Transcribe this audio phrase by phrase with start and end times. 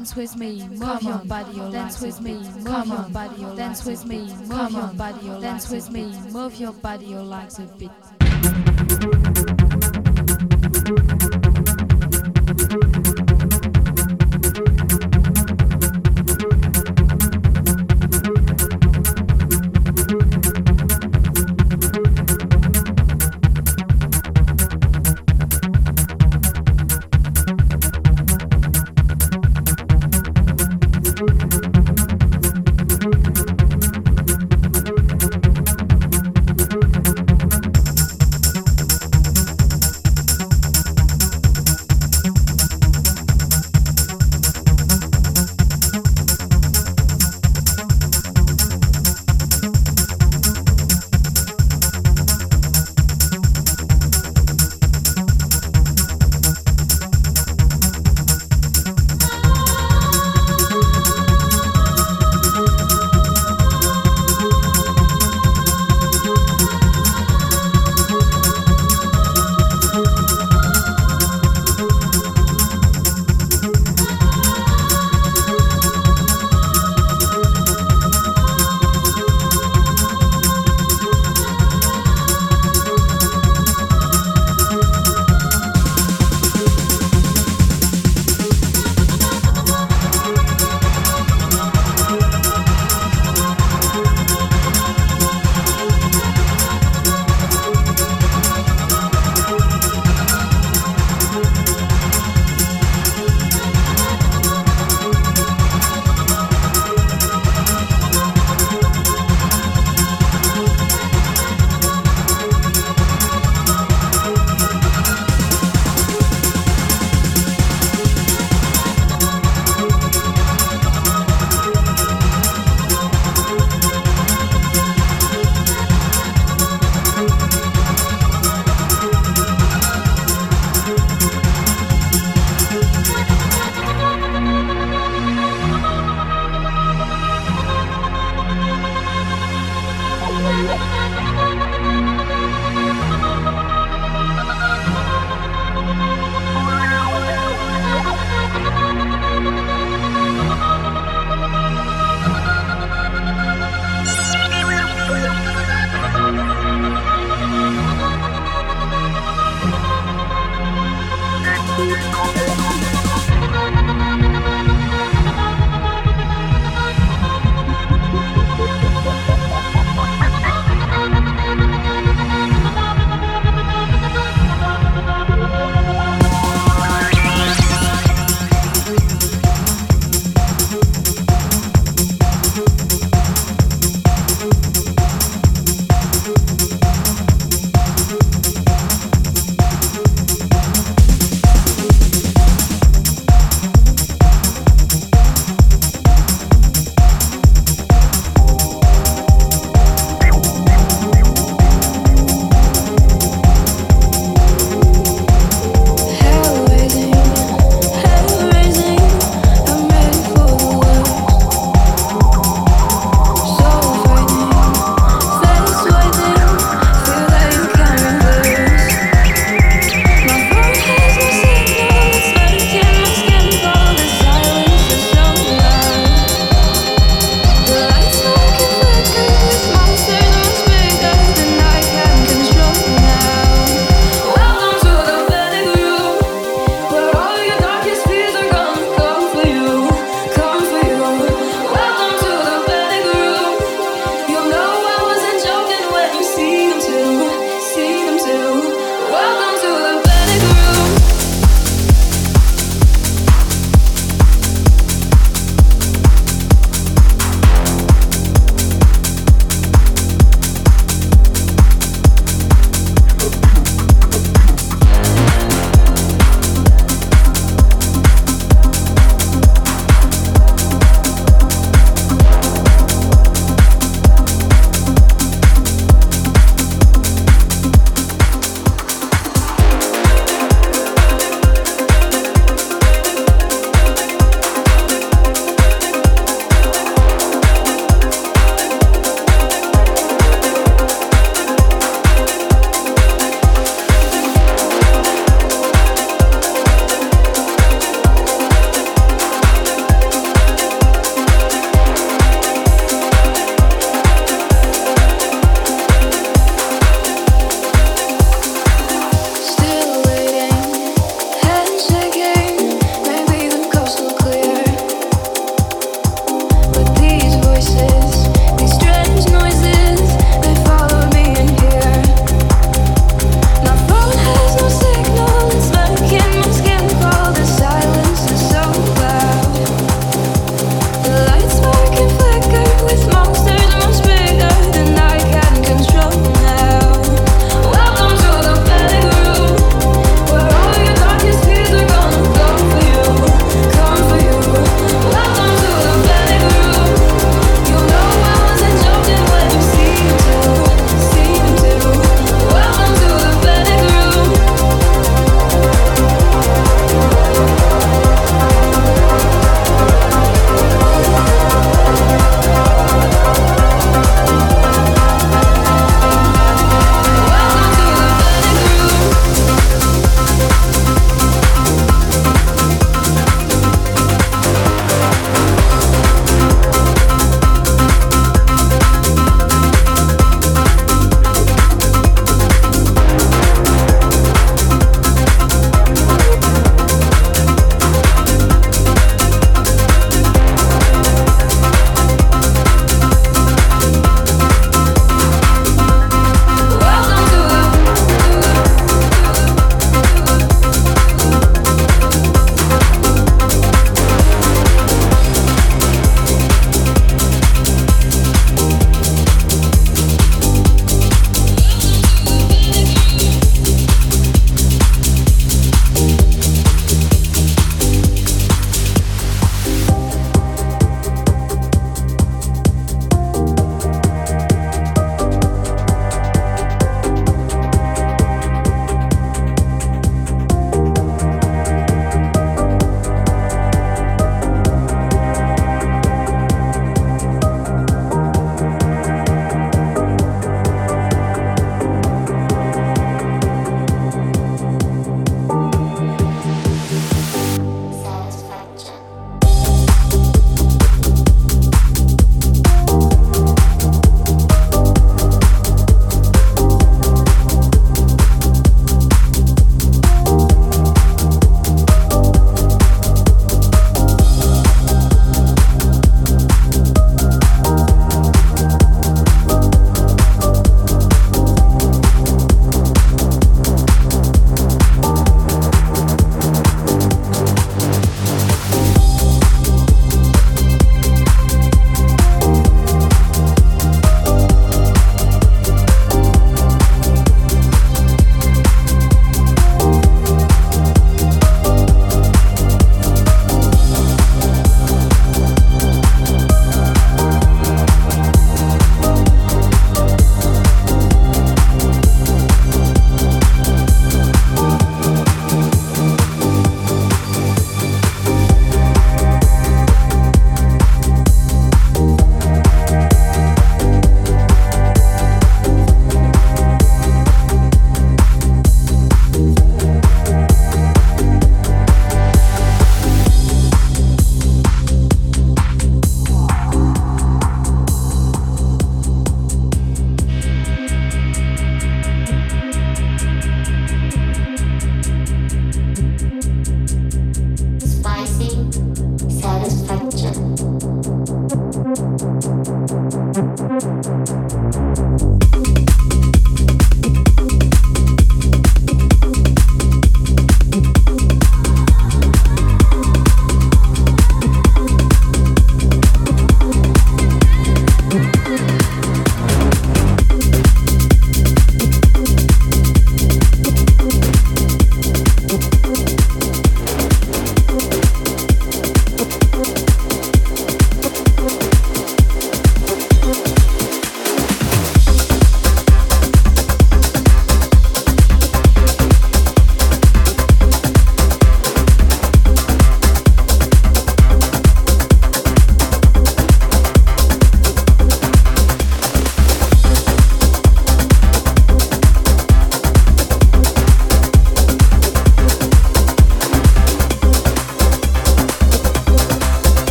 [0.00, 3.84] dance with me, move your body, your dance with me, move your body, your dance
[3.84, 7.64] with me, move your body, your dance with me, move your body, your legs a
[7.76, 9.29] bit.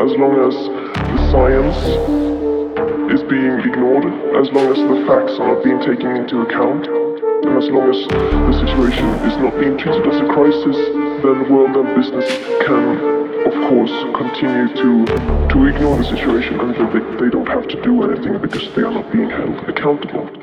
[0.00, 1.76] As long as the science
[3.12, 4.08] is being ignored,
[4.40, 8.00] as long as the facts are not being taken into account, and as long as
[8.08, 10.76] the situation is not being treated as a crisis,
[11.20, 12.26] then world and business
[12.64, 15.04] can of course, continue to
[15.48, 18.92] to ignore the situation and they, they don't have to do anything because they are
[18.92, 20.39] not being held accountable.